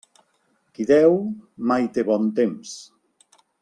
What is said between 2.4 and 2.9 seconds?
temps.